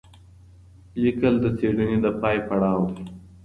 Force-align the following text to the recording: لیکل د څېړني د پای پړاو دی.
لیکل 1.01 1.33
د 1.41 1.45
څېړني 1.57 1.97
د 2.05 2.07
پای 2.21 2.37
پړاو 2.47 2.85
دی. 2.95 3.05